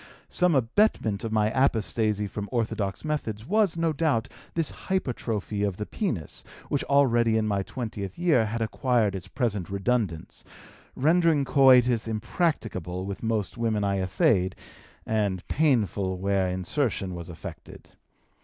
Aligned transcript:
"Some 0.29 0.55
abetment 0.55 1.23
of 1.23 1.31
my 1.31 1.51
apostasy 1.51 2.25
from 2.25 2.49
orthodox 2.51 3.05
methods 3.05 3.45
was, 3.45 3.77
no 3.77 3.93
doubt, 3.93 4.29
this 4.55 4.71
hypertrophy 4.71 5.61
of 5.61 5.77
the 5.77 5.85
penis, 5.85 6.43
which 6.69 6.83
already 6.85 7.37
in 7.37 7.45
my 7.47 7.61
twentieth 7.61 8.17
year 8.17 8.47
had 8.47 8.61
acquired 8.61 9.13
its 9.13 9.27
present 9.27 9.69
redundance, 9.69 10.43
rendering 10.95 11.45
coitus 11.45 12.07
impracticable 12.07 13.05
with 13.05 13.21
most 13.21 13.59
women 13.59 13.83
I 13.83 13.99
essayed 13.99 14.55
and 15.05 15.45
painful 15.47 16.17
where 16.17 16.47
insertion 16.49 17.13
was 17.13 17.29
effected. 17.29 17.89